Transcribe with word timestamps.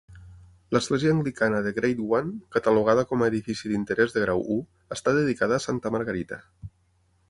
L'església 0.75 1.11
anglicana 1.15 1.59
de 1.67 1.73
Grade 1.75 2.07
One, 2.19 2.33
catalogada 2.57 3.05
com 3.13 3.23
a 3.27 3.31
edific 3.33 3.63
d'interès 3.75 4.19
de 4.19 4.27
grau 4.27 4.45
I, 4.59 4.61
està 4.99 5.19
dedicada 5.23 5.61
a 5.63 5.67
Santa 5.71 5.99
Margarita. 5.99 6.47